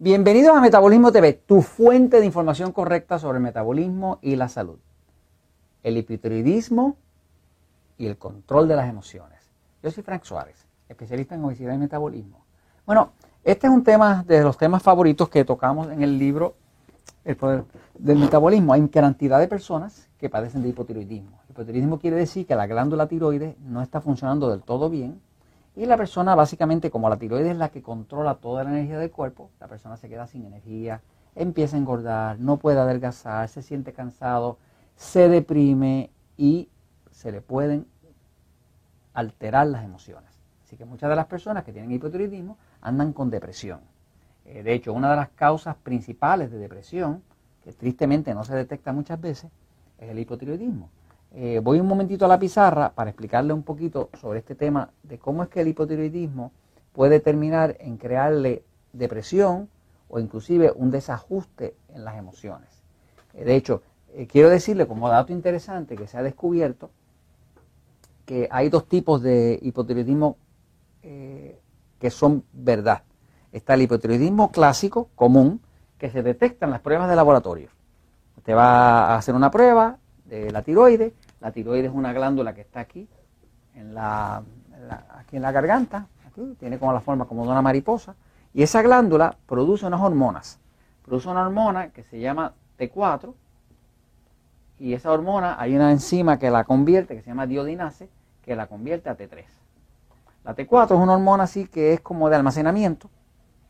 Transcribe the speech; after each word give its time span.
Bienvenidos 0.00 0.56
a 0.56 0.60
Metabolismo 0.60 1.12
TV, 1.12 1.34
tu 1.34 1.62
fuente 1.62 2.18
de 2.18 2.26
información 2.26 2.72
correcta 2.72 3.20
sobre 3.20 3.38
el 3.38 3.44
metabolismo 3.44 4.18
y 4.22 4.34
la 4.34 4.48
salud, 4.48 4.80
el 5.84 5.96
hipotiroidismo 5.96 6.96
y 7.96 8.06
el 8.06 8.18
control 8.18 8.66
de 8.66 8.74
las 8.74 8.88
emociones. 8.88 9.38
Yo 9.84 9.92
soy 9.92 10.02
Frank 10.02 10.24
Suárez, 10.24 10.66
especialista 10.88 11.36
en 11.36 11.44
obesidad 11.44 11.74
y 11.74 11.78
metabolismo. 11.78 12.44
Bueno, 12.84 13.12
este 13.44 13.68
es 13.68 13.72
un 13.72 13.84
tema 13.84 14.24
de 14.26 14.42
los 14.42 14.58
temas 14.58 14.82
favoritos 14.82 15.28
que 15.28 15.44
tocamos 15.44 15.88
en 15.88 16.02
el 16.02 16.18
libro 16.18 16.56
El 17.24 17.36
poder 17.36 17.64
del 17.96 18.18
metabolismo. 18.18 18.72
Hay 18.72 18.88
cantidad 18.88 19.38
de 19.38 19.46
personas 19.46 20.10
que 20.18 20.28
padecen 20.28 20.64
de 20.64 20.70
hipotiroidismo. 20.70 21.38
Hipotiroidismo 21.50 22.00
quiere 22.00 22.16
decir 22.16 22.48
que 22.48 22.56
la 22.56 22.66
glándula 22.66 23.06
tiroides 23.06 23.56
no 23.60 23.80
está 23.80 24.00
funcionando 24.00 24.50
del 24.50 24.62
todo 24.64 24.90
bien 24.90 25.20
y 25.76 25.86
la 25.86 25.96
persona 25.96 26.34
básicamente, 26.34 26.90
como 26.90 27.08
la 27.08 27.16
tiroides 27.16 27.52
es 27.52 27.56
la 27.56 27.70
que 27.70 27.82
controla 27.82 28.36
toda 28.36 28.64
la 28.64 28.70
energía 28.70 28.98
del 28.98 29.10
cuerpo, 29.10 29.50
la 29.58 29.66
persona 29.66 29.96
se 29.96 30.08
queda 30.08 30.26
sin 30.26 30.44
energía, 30.44 31.02
empieza 31.34 31.76
a 31.76 31.80
engordar, 31.80 32.38
no 32.38 32.58
puede 32.58 32.78
adelgazar, 32.78 33.48
se 33.48 33.62
siente 33.62 33.92
cansado, 33.92 34.58
se 34.94 35.28
deprime 35.28 36.10
y 36.36 36.68
se 37.10 37.32
le 37.32 37.40
pueden 37.40 37.86
alterar 39.14 39.66
las 39.66 39.84
emociones. 39.84 40.30
Así 40.64 40.76
que 40.76 40.84
muchas 40.84 41.10
de 41.10 41.16
las 41.16 41.26
personas 41.26 41.64
que 41.64 41.72
tienen 41.72 41.90
hipotiroidismo 41.92 42.56
andan 42.80 43.12
con 43.12 43.30
depresión. 43.30 43.80
Eh, 44.44 44.62
de 44.62 44.74
hecho, 44.74 44.92
una 44.92 45.10
de 45.10 45.16
las 45.16 45.30
causas 45.30 45.76
principales 45.76 46.50
de 46.50 46.58
depresión, 46.58 47.22
que 47.62 47.72
tristemente 47.72 48.34
no 48.34 48.44
se 48.44 48.54
detecta 48.54 48.92
muchas 48.92 49.20
veces, 49.20 49.50
es 49.98 50.10
el 50.10 50.18
hipotiroidismo. 50.18 50.90
Eh, 51.36 51.58
voy 51.60 51.80
un 51.80 51.88
momentito 51.88 52.24
a 52.24 52.28
la 52.28 52.38
pizarra 52.38 52.92
para 52.92 53.10
explicarle 53.10 53.52
un 53.52 53.64
poquito 53.64 54.08
sobre 54.20 54.38
este 54.38 54.54
tema 54.54 54.90
de 55.02 55.18
cómo 55.18 55.42
es 55.42 55.48
que 55.48 55.62
el 55.62 55.68
hipotiroidismo 55.68 56.52
puede 56.92 57.18
terminar 57.18 57.76
en 57.80 57.96
crearle 57.96 58.62
depresión 58.92 59.68
o 60.08 60.20
inclusive 60.20 60.72
un 60.76 60.92
desajuste 60.92 61.74
en 61.92 62.04
las 62.04 62.16
emociones. 62.18 62.68
Eh, 63.32 63.44
de 63.44 63.56
hecho, 63.56 63.82
eh, 64.12 64.28
quiero 64.28 64.48
decirle 64.48 64.86
como 64.86 65.08
dato 65.08 65.32
interesante 65.32 65.96
que 65.96 66.06
se 66.06 66.16
ha 66.16 66.22
descubierto 66.22 66.90
que 68.26 68.46
hay 68.52 68.68
dos 68.68 68.86
tipos 68.86 69.20
de 69.20 69.58
hipotiroidismo 69.60 70.36
que 71.02 72.10
son 72.10 72.44
verdad. 72.54 73.02
Está 73.52 73.74
el 73.74 73.82
hipotiroidismo 73.82 74.50
clásico, 74.50 75.10
común, 75.14 75.60
que 75.98 76.10
se 76.10 76.22
detecta 76.22 76.64
en 76.64 76.70
las 76.72 76.80
pruebas 76.80 77.10
de 77.10 77.16
laboratorio. 77.16 77.68
Usted 78.38 78.54
va 78.54 79.08
a 79.08 79.16
hacer 79.16 79.34
una 79.34 79.50
prueba 79.50 79.98
de 80.24 80.50
la 80.50 80.62
tiroides 80.62 81.12
la 81.44 81.52
tiroides 81.52 81.90
es 81.90 81.94
una 81.94 82.14
glándula 82.14 82.54
que 82.54 82.62
está 82.62 82.80
aquí, 82.80 83.06
en 83.74 83.94
la, 83.94 84.42
aquí 85.10 85.36
en 85.36 85.42
la 85.42 85.52
garganta, 85.52 86.06
aquí, 86.26 86.40
tiene 86.58 86.78
como 86.78 86.94
la 86.94 87.00
forma 87.00 87.26
como 87.26 87.44
de 87.44 87.50
una 87.50 87.60
mariposa, 87.60 88.14
y 88.54 88.62
esa 88.62 88.80
glándula 88.80 89.36
produce 89.44 89.84
unas 89.84 90.00
hormonas. 90.00 90.58
Produce 91.04 91.28
una 91.28 91.42
hormona 91.42 91.90
que 91.90 92.02
se 92.02 92.18
llama 92.18 92.54
T4, 92.78 93.34
y 94.78 94.94
esa 94.94 95.12
hormona 95.12 95.60
hay 95.60 95.76
una 95.76 95.92
enzima 95.92 96.38
que 96.38 96.50
la 96.50 96.64
convierte, 96.64 97.14
que 97.14 97.20
se 97.20 97.28
llama 97.28 97.46
diodinase, 97.46 98.08
que 98.42 98.56
la 98.56 98.66
convierte 98.66 99.10
a 99.10 99.16
T3. 99.18 99.44
La 100.44 100.56
T4 100.56 100.84
es 100.84 100.98
una 100.98 101.12
hormona 101.12 101.44
así 101.44 101.66
que 101.66 101.92
es 101.92 102.00
como 102.00 102.30
de 102.30 102.36
almacenamiento, 102.36 103.10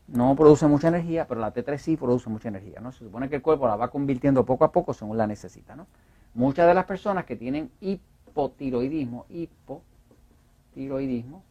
no 0.07 0.33
produce 0.37 0.65
mucha 0.67 0.87
energía, 0.87 1.27
pero 1.27 1.41
la 1.41 1.53
T3 1.53 1.77
sí 1.77 1.97
produce 1.97 2.29
mucha 2.29 2.47
energía. 2.47 2.79
¿no? 2.79 2.93
Se 2.93 2.99
supone 2.99 3.27
que 3.27 3.35
el 3.35 3.41
cuerpo 3.41 3.67
la 3.67 3.75
va 3.75 3.89
convirtiendo 3.89 4.45
poco 4.45 4.63
a 4.63 4.71
poco 4.71 4.93
según 4.93 5.17
la 5.17 5.27
necesita. 5.27 5.75
¿no? 5.75 5.87
Muchas 6.35 6.67
de 6.67 6.73
las 6.73 6.85
personas 6.85 7.25
que 7.25 7.37
tienen 7.37 7.71
hipotiroidismo, 7.79 9.25
hipotiroidismo, 9.29 11.41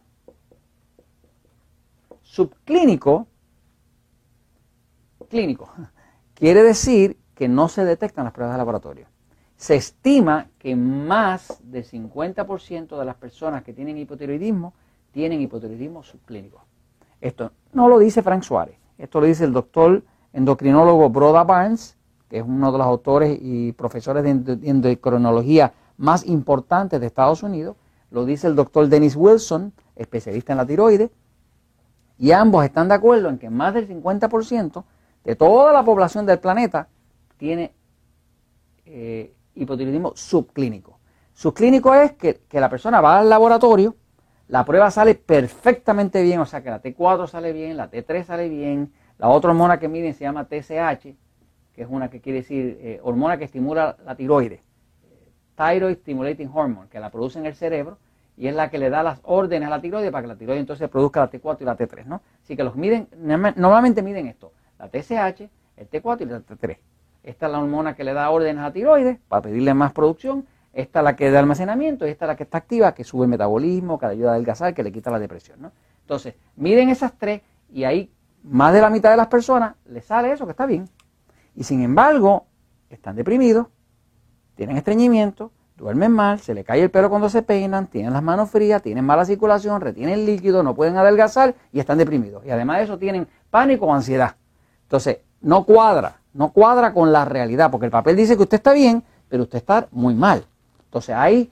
Subclínico, 2.23 3.25
clínico, 5.29 5.72
quiere 6.33 6.62
decir 6.62 7.17
que 7.35 7.47
no 7.47 7.69
se 7.69 7.85
detectan 7.85 8.25
las 8.25 8.33
pruebas 8.33 8.56
de 8.56 8.57
laboratorio. 8.57 9.07
Se 9.56 9.75
estima 9.75 10.50
que 10.59 10.75
más 10.75 11.57
del 11.63 11.85
50% 11.85 13.00
de 13.00 13.06
las 13.06 13.16
personas 13.16 13.63
que 13.63 13.72
tienen 13.72 13.97
hipotiroidismo 13.97 14.73
tienen 15.13 15.39
hipotiroidismo 15.39 16.03
subclínico. 16.03 16.66
Esto 17.23 17.53
no 17.72 17.88
lo 17.88 18.00
dice 18.00 18.22
Frank 18.22 18.44
Suárez, 18.44 18.75
esto 18.97 19.22
lo 19.22 19.28
dice 19.28 19.45
el 19.45 19.53
doctor 19.53 20.03
endocrinólogo 20.34 21.09
Broda 21.09 21.45
Barnes, 21.45 21.95
que 22.29 22.39
es 22.39 22.44
uno 22.45 22.69
de 22.69 22.78
los 22.78 22.85
autores 22.85 23.39
y 23.41 23.72
profesores 23.72 24.25
de 24.25 24.29
endocrinología 24.69 25.72
más 25.95 26.25
importantes 26.25 27.00
de 27.00 27.07
Estados 27.07 27.41
Unidos, 27.41 27.78
lo 28.12 28.25
dice 28.25 28.47
el 28.47 28.57
doctor 28.57 28.89
Dennis 28.89 29.16
Wilson, 29.16 29.72
especialista 29.95 30.51
en 30.51 30.57
la 30.57 30.66
tiroides, 30.66 31.12
y 32.18 32.31
ambos 32.33 32.65
están 32.65 32.89
de 32.89 32.95
acuerdo 32.95 33.30
en 33.30 33.38
que 33.38 33.50
más 33.50 33.74
del 33.74 33.88
50% 33.88 34.83
de 35.24 35.36
toda 35.38 35.71
la 35.71 35.86
población 35.86 36.25
del 36.25 36.39
planeta 36.39 36.89
tiene 37.38 37.74
eh, 38.86 39.33
hipotiroidismo 39.56 40.12
subclínico. 40.13 41.00
Subclínico 41.33 41.95
es 41.95 42.12
que, 42.12 42.42
que 42.50 42.59
la 42.59 42.69
persona 42.69 43.00
va 43.00 43.19
al 43.19 43.30
laboratorio, 43.30 43.95
la 44.48 44.66
prueba 44.66 44.92
sale 44.92 45.16
perfectamente 45.16 46.22
bien, 46.22 46.40
o 46.40 46.45
sea 46.45 46.62
que 46.62 46.69
la 46.69 46.81
T4 46.81 47.28
sale 47.28 47.54
bien, 47.54 47.78
la 47.78 47.90
T3 47.90 48.24
sale 48.24 48.50
bien, 48.50 48.92
la 49.18 49.30
otra 49.30 49.51
hormona 49.51 49.80
que 49.80 49.88
miden 49.88 50.13
se 50.13 50.25
llama 50.25 50.45
TSH, 50.45 51.16
que 51.74 51.81
es 51.81 51.88
una 51.90 52.10
que 52.10 52.22
quiere 52.22 52.40
decir 52.40 52.78
eh, 52.81 53.00
hormona 53.04 53.38
que 53.38 53.45
estimula 53.45 53.98
la 54.06 54.16
tiroides, 54.16 54.62
Thyroid 55.56 55.95
Stimulating 55.98 56.50
Hormone, 56.54 56.90
que 56.90 57.00
la 57.00 57.10
produce 57.10 57.40
en 57.40 57.45
el 57.45 57.56
cerebro 57.56 57.98
y 58.36 58.48
es 58.48 58.56
la 58.56 58.69
que 58.69 58.80
le 58.80 58.90
da 58.90 59.04
las 59.04 59.19
órdenes 59.24 59.68
a 59.68 59.69
la 59.69 59.81
tiroides 59.81 60.12
para 60.12 60.24
que 60.24 60.28
la 60.28 60.36
tiroides 60.36 60.62
entonces 60.62 60.90
produzca 60.90 61.22
la 61.22 61.31
T4 61.31 61.57
y 61.62 61.66
la 61.66 61.78
T3, 61.78 62.06
¿no? 62.06 62.22
Así 62.44 62.56
que 62.56 62.63
los 62.63 62.75
miden, 62.75 63.07
normalmente 63.56 64.01
miden 64.01 64.28
esto, 64.28 64.51
la 64.80 64.88
TSH, 64.88 65.50
el 65.78 65.90
T4 65.90 66.22
y 66.22 66.25
la 66.25 66.40
T3. 66.40 66.78
Esta 67.24 67.45
es 67.45 67.51
la 67.51 67.60
hormona 67.60 67.95
que 67.95 68.04
le 68.04 68.13
da 68.13 68.30
órdenes 68.30 68.60
a 68.60 68.63
la 68.63 68.74
tiroides 68.74 69.19
para 69.28 69.44
pedirle 69.44 69.74
más 69.74 69.94
producción 69.94 70.45
esta 70.73 70.99
es 70.99 71.03
la 71.03 71.15
que 71.15 71.29
da 71.29 71.39
almacenamiento 71.39 72.07
y 72.07 72.09
esta 72.09 72.25
es 72.25 72.27
la 72.27 72.35
que 72.35 72.43
está 72.43 72.57
activa, 72.57 72.93
que 72.93 73.03
sube 73.03 73.23
el 73.23 73.29
metabolismo, 73.29 73.99
que 73.99 74.07
le 74.07 74.11
ayuda 74.13 74.29
a 74.29 74.33
adelgazar, 74.33 74.73
que 74.73 74.83
le 74.83 74.91
quita 74.91 75.11
la 75.11 75.19
depresión. 75.19 75.61
¿no? 75.61 75.71
Entonces, 76.01 76.33
miden 76.55 76.89
esas 76.89 77.13
tres 77.17 77.41
y 77.71 77.83
ahí 77.83 78.11
más 78.43 78.73
de 78.73 78.81
la 78.81 78.89
mitad 78.89 79.11
de 79.11 79.17
las 79.17 79.27
personas 79.27 79.75
les 79.85 80.05
sale 80.05 80.31
eso, 80.31 80.45
que 80.45 80.51
está 80.51 80.65
bien. 80.65 80.89
Y 81.55 81.63
sin 81.63 81.81
embargo, 81.83 82.47
están 82.89 83.15
deprimidos, 83.15 83.67
tienen 84.55 84.75
estreñimiento, 84.75 85.51
duermen 85.77 86.11
mal, 86.11 86.39
se 86.39 86.55
le 86.55 86.63
cae 86.63 86.81
el 86.81 86.89
pelo 86.89 87.09
cuando 87.09 87.29
se 87.29 87.43
peinan, 87.43 87.87
tienen 87.87 88.11
las 88.13 88.23
manos 88.23 88.49
frías, 88.49 88.81
tienen 88.81 89.05
mala 89.05 89.25
circulación, 89.25 89.79
retienen 89.79 90.25
líquido, 90.25 90.63
no 90.63 90.73
pueden 90.73 90.97
adelgazar 90.97 91.53
y 91.71 91.79
están 91.79 91.99
deprimidos. 91.99 92.43
Y 92.45 92.49
además 92.49 92.77
de 92.77 92.83
eso 92.85 92.97
tienen 92.97 93.27
pánico 93.51 93.85
o 93.85 93.93
ansiedad. 93.93 94.35
Entonces, 94.83 95.19
no 95.41 95.65
cuadra, 95.65 96.19
no 96.33 96.51
cuadra 96.51 96.93
con 96.93 97.11
la 97.11 97.25
realidad, 97.25 97.69
porque 97.69 97.85
el 97.85 97.91
papel 97.91 98.15
dice 98.15 98.35
que 98.35 98.43
usted 98.43 98.57
está 98.57 98.73
bien, 98.73 99.03
pero 99.29 99.43
usted 99.43 99.57
está 99.57 99.87
muy 99.91 100.15
mal. 100.15 100.45
Entonces 100.94 101.16
hay, 101.16 101.51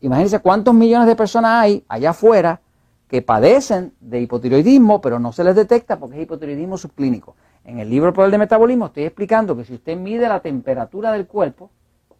imagínense 0.00 0.38
cuántos 0.38 0.72
millones 0.72 1.08
de 1.08 1.16
personas 1.16 1.60
hay 1.60 1.84
allá 1.88 2.10
afuera 2.10 2.60
que 3.08 3.20
padecen 3.20 3.94
de 3.98 4.20
hipotiroidismo, 4.20 5.00
pero 5.00 5.18
no 5.18 5.32
se 5.32 5.42
les 5.42 5.56
detecta 5.56 5.98
porque 5.98 6.18
es 6.18 6.22
hipotiroidismo 6.22 6.78
subclínico. 6.78 7.34
En 7.64 7.80
el 7.80 7.90
libro 7.90 8.12
Poder 8.12 8.30
de 8.30 8.38
Metabolismo 8.38 8.86
estoy 8.86 9.02
explicando 9.02 9.56
que 9.56 9.64
si 9.64 9.74
usted 9.74 9.96
mide 9.96 10.28
la 10.28 10.38
temperatura 10.38 11.10
del 11.10 11.26
cuerpo, 11.26 11.72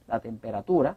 la 0.09 0.19
temperatura, 0.19 0.97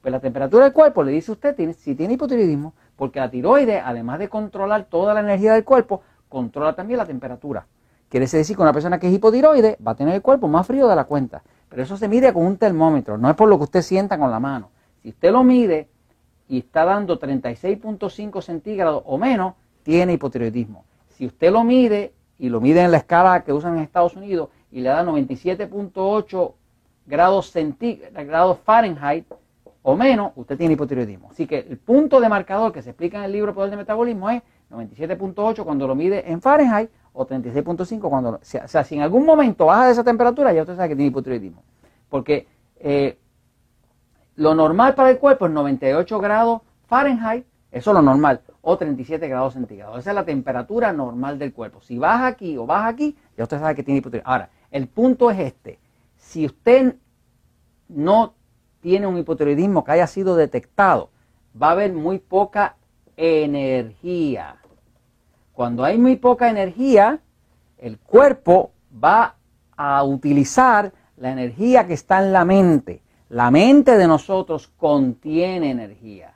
pues 0.00 0.10
la 0.10 0.20
temperatura 0.20 0.64
del 0.64 0.72
cuerpo 0.72 1.02
le 1.02 1.12
dice 1.12 1.32
usted 1.32 1.54
si 1.74 1.94
tiene 1.94 2.14
hipotiroidismo, 2.14 2.72
porque 2.96 3.20
la 3.20 3.30
tiroide, 3.30 3.80
además 3.80 4.20
de 4.20 4.30
controlar 4.30 4.84
toda 4.84 5.12
la 5.12 5.20
energía 5.20 5.52
del 5.52 5.64
cuerpo, 5.64 6.00
controla 6.30 6.74
también 6.74 6.96
la 6.96 7.04
temperatura. 7.04 7.66
Quiere 8.08 8.26
decir 8.26 8.56
que 8.56 8.62
una 8.62 8.72
persona 8.72 8.98
que 8.98 9.06
es 9.06 9.12
hipotiroide 9.12 9.76
va 9.86 9.92
a 9.92 9.96
tener 9.96 10.14
el 10.14 10.22
cuerpo 10.22 10.48
más 10.48 10.66
frío 10.66 10.88
de 10.88 10.96
la 10.96 11.04
cuenta. 11.04 11.42
Pero 11.70 11.82
eso 11.84 11.96
se 11.96 12.08
mide 12.08 12.32
con 12.32 12.44
un 12.44 12.58
termómetro, 12.58 13.16
no 13.16 13.30
es 13.30 13.36
por 13.36 13.48
lo 13.48 13.56
que 13.56 13.64
usted 13.64 13.82
sienta 13.82 14.18
con 14.18 14.30
la 14.30 14.40
mano. 14.40 14.70
Si 15.02 15.08
usted 15.08 15.30
lo 15.30 15.44
mide 15.44 15.88
y 16.48 16.58
está 16.58 16.84
dando 16.84 17.18
36.5 17.18 18.42
centígrados 18.42 19.02
o 19.06 19.16
menos, 19.16 19.54
tiene 19.84 20.14
hipotiroidismo. 20.14 20.84
Si 21.08 21.26
usted 21.26 21.52
lo 21.52 21.62
mide 21.62 22.12
y 22.38 22.48
lo 22.48 22.60
mide 22.60 22.82
en 22.82 22.90
la 22.90 22.98
escala 22.98 23.44
que 23.44 23.52
usan 23.52 23.76
en 23.76 23.84
Estados 23.84 24.16
Unidos 24.16 24.48
y 24.72 24.80
le 24.80 24.88
da 24.88 25.04
97.8 25.04 26.52
grados, 27.06 27.54
grados 28.26 28.58
Fahrenheit 28.64 29.26
o 29.82 29.96
menos, 29.96 30.32
usted 30.34 30.58
tiene 30.58 30.74
hipotiroidismo. 30.74 31.30
Así 31.30 31.46
que 31.46 31.60
el 31.60 31.78
punto 31.78 32.20
de 32.20 32.28
marcador 32.28 32.72
que 32.72 32.82
se 32.82 32.90
explica 32.90 33.18
en 33.18 33.24
el 33.24 33.32
libro 33.32 33.54
Poder 33.54 33.70
de 33.70 33.76
Metabolismo 33.76 34.28
es 34.28 34.42
97.8 34.70 35.62
cuando 35.64 35.86
lo 35.86 35.94
mide 35.94 36.30
en 36.30 36.42
Fahrenheit 36.42 36.90
o 37.20 37.26
36.5 37.26 38.08
cuando... 38.08 38.30
O 38.30 38.40
sea, 38.42 38.84
si 38.84 38.94
en 38.94 39.02
algún 39.02 39.26
momento 39.26 39.66
baja 39.66 39.86
de 39.86 39.92
esa 39.92 40.02
temperatura, 40.02 40.54
ya 40.54 40.62
usted 40.62 40.76
sabe 40.76 40.88
que 40.88 40.96
tiene 40.96 41.10
hipotiroidismo. 41.10 41.62
Porque 42.08 42.46
eh, 42.78 43.18
lo 44.36 44.54
normal 44.54 44.94
para 44.94 45.10
el 45.10 45.18
cuerpo 45.18 45.44
es 45.44 45.52
98 45.52 46.18
grados 46.18 46.62
Fahrenheit, 46.86 47.44
eso 47.70 47.90
es 47.90 47.94
lo 47.94 48.00
normal, 48.00 48.40
o 48.62 48.78
37 48.78 49.28
grados 49.28 49.52
centígrados. 49.52 49.98
Esa 49.98 50.10
es 50.10 50.14
la 50.14 50.24
temperatura 50.24 50.94
normal 50.94 51.38
del 51.38 51.52
cuerpo. 51.52 51.82
Si 51.82 51.98
baja 51.98 52.26
aquí 52.26 52.56
o 52.56 52.64
baja 52.64 52.88
aquí, 52.88 53.14
ya 53.36 53.44
usted 53.44 53.60
sabe 53.60 53.74
que 53.74 53.82
tiene 53.82 53.98
hipotiroidismo. 53.98 54.32
Ahora, 54.32 54.48
el 54.70 54.88
punto 54.88 55.30
es 55.30 55.38
este. 55.40 55.78
Si 56.16 56.46
usted 56.46 56.96
no 57.88 58.32
tiene 58.80 59.06
un 59.06 59.18
hipotiroidismo 59.18 59.84
que 59.84 59.92
haya 59.92 60.06
sido 60.06 60.36
detectado, 60.36 61.10
va 61.60 61.68
a 61.68 61.72
haber 61.72 61.92
muy 61.92 62.18
poca 62.18 62.76
energía. 63.14 64.59
Cuando 65.60 65.84
hay 65.84 65.98
muy 65.98 66.16
poca 66.16 66.48
energía, 66.48 67.20
el 67.76 67.98
cuerpo 67.98 68.70
va 69.04 69.34
a 69.76 70.02
utilizar 70.04 70.90
la 71.18 71.32
energía 71.32 71.86
que 71.86 71.92
está 71.92 72.24
en 72.24 72.32
la 72.32 72.46
mente. 72.46 73.02
La 73.28 73.50
mente 73.50 73.98
de 73.98 74.06
nosotros 74.06 74.72
contiene 74.78 75.70
energía, 75.70 76.32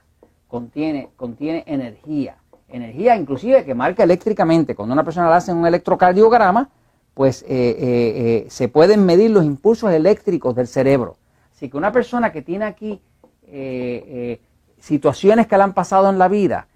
contiene, 0.46 1.08
contiene 1.16 1.64
energía. 1.66 2.36
Energía 2.68 3.16
inclusive 3.16 3.64
que 3.64 3.74
marca 3.74 4.02
eléctricamente. 4.02 4.74
Cuando 4.74 4.92
una 4.92 5.04
persona 5.04 5.30
le 5.30 5.36
hace 5.36 5.54
un 5.54 5.66
electrocardiograma, 5.66 6.68
pues 7.14 7.44
eh, 7.44 7.46
eh, 7.48 7.76
eh, 7.80 8.46
se 8.50 8.68
pueden 8.68 9.06
medir 9.06 9.30
los 9.30 9.46
impulsos 9.46 9.90
eléctricos 9.90 10.54
del 10.54 10.66
cerebro. 10.66 11.16
Así 11.50 11.70
que 11.70 11.78
una 11.78 11.92
persona 11.92 12.30
que 12.30 12.42
tiene 12.42 12.66
aquí 12.66 13.00
situaciones 14.78 15.46
que 15.46 15.56
le 15.56 15.62
han 15.62 15.72
pasado 15.72 16.10
en 16.10 16.18
la 16.18 16.28
vida, 16.28 16.68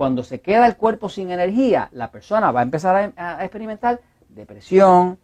cuando 0.00 0.22
se 0.22 0.40
queda 0.40 0.66
el 0.66 0.76
cuerpo 0.76 1.10
sin 1.10 1.30
energía, 1.30 1.90
la 1.92 2.10
persona 2.10 2.50
va 2.50 2.60
a 2.60 2.62
empezar 2.62 3.12
a, 3.18 3.44
experimentar 3.44 4.00
depresión, 4.30 5.18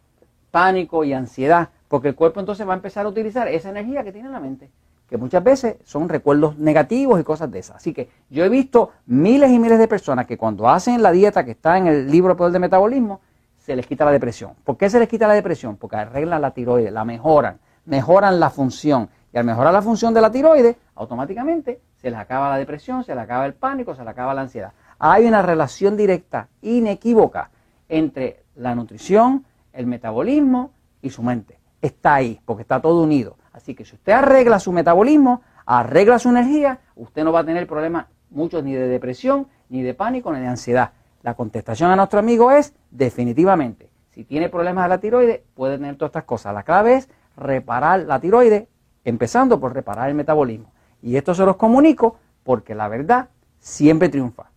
pánico 0.51 1.03
y 1.03 1.15
ansiedad, 1.15 1.71
porque 1.89 2.09
el 2.09 2.15
cuerpo 2.15 2.41
entonces 2.41 2.69
va 2.69 2.75
a 2.75 2.77
empezar 2.77 3.07
a 3.07 3.09
utilizar 3.09 3.49
esa 3.49 3.71
energía 3.71 4.05
que 4.05 4.13
tiene 4.13 4.27
en 4.27 4.35
la 4.35 4.41
mente, 4.41 4.69
que 5.09 5.17
muchas 5.17 5.43
veces 5.43 5.77
son 5.85 6.11
recuerdos 6.11 6.59
negativos 6.59 7.19
y 7.19 7.25
cosas 7.25 7.51
de 7.51 7.61
esas. 7.61 7.77
Así 7.77 7.95
que 7.95 8.11
yo 8.29 8.45
he 8.45 8.51
visto 8.51 8.91
miles 9.07 9.51
y 9.51 9.59
miles 9.59 9.79
de 9.79 9.89
personas 9.89 10.27
que 10.27 10.37
cuando 10.37 10.69
hacen 10.69 11.03
la 11.03 11.11
dieta 11.11 11.43
que 11.43 11.53
está 11.53 11.79
en 11.79 11.87
el 11.87 12.11
libro 12.11 12.37
Poder 12.37 12.53
de 12.53 12.59
Metabolismo, 12.59 13.23
se 13.57 13.77
les 13.77 13.87
quita 13.87 14.05
la 14.05 14.13
depresión. 14.13 14.53
¿Por 14.63 14.77
qué 14.77 14.91
se 14.91 14.99
les 14.99 15.09
quita 15.09 15.27
la 15.27 15.33
depresión? 15.33 15.79
Porque 15.79 15.97
arreglan 15.97 16.43
la 16.43 16.51
tiroides, 16.51 16.93
la 16.93 17.07
mejoran, 17.07 17.61
mejoran 17.87 18.39
la 18.39 18.51
función. 18.51 19.09
Y 19.33 19.39
al 19.39 19.45
mejorar 19.47 19.73
la 19.73 19.81
función 19.81 20.13
de 20.13 20.21
la 20.21 20.31
tiroides, 20.31 20.77
automáticamente 20.97 21.81
se 22.07 22.11
les 22.13 22.21
acaba 22.21 22.51
la 22.51 22.57
depresión, 22.57 23.03
se 23.03 23.17
les 23.17 23.25
acaba 23.25 23.47
el 23.47 23.55
pánico, 23.55 23.93
se 23.97 24.03
les 24.03 24.11
acaba 24.11 24.33
la 24.33 24.43
ansiedad. 24.43 24.73
Hay 25.01 25.27
una 25.27 25.43
relación 25.43 25.97
directa, 25.97 26.47
inequívoca, 26.63 27.51
entre 27.89 28.45
la 28.55 28.77
nutrición, 28.77 29.45
el 29.73 29.89
metabolismo 29.89 30.71
y 31.03 31.11
su 31.11 31.25
mente. 31.25 31.59
Está 31.83 32.15
ahí, 32.15 32.41
porque 32.45 32.63
está 32.63 32.81
todo 32.81 33.03
unido. 33.03 33.39
Así 33.53 33.75
que 33.75 33.85
si 33.85 33.97
usted 33.97 34.13
arregla 34.13 34.61
su 34.61 34.71
metabolismo, 34.71 35.43
arregla 35.65 36.21
su 36.21 36.29
energía, 36.29 36.79
usted 36.95 37.25
no 37.25 37.33
va 37.33 37.41
a 37.41 37.45
tener 37.45 37.67
problemas 37.67 38.07
muchos 38.31 38.63
ni 38.63 38.73
de 38.73 38.87
depresión, 38.87 39.49
ni 39.69 39.83
de 39.83 39.93
pánico, 39.93 40.33
ni 40.33 40.39
de 40.39 40.47
ansiedad. 40.47 40.93
La 41.25 41.35
contestación 41.35 41.91
a 41.91 41.97
nuestro 41.97 42.21
amigo 42.21 42.53
es 42.53 42.73
definitivamente. 42.93 43.91
Si 44.11 44.23
tiene 44.23 44.49
problemas 44.49 44.85
de 44.85 44.89
la 44.91 44.99
tiroides, 44.99 45.41
puede 45.57 45.77
tener 45.77 45.97
todas 45.97 46.11
estas 46.11 46.23
cosas. 46.23 46.55
La 46.55 46.63
clave 46.63 46.95
es 46.95 47.09
reparar 47.37 48.05
la 48.05 48.21
tiroides, 48.21 48.69
empezando 49.05 49.59
por 49.59 49.75
reparar 49.75 50.09
el 50.09 50.15
metabolismo. 50.15 50.71
Y 51.03 51.17
esto 51.17 51.35
se 51.35 51.45
los 51.45 51.57
comunico 51.57 52.19
porque 52.45 52.75
la 52.75 52.89
verdad 52.89 53.29
siempre 53.59 54.09
triunfa. 54.09 54.51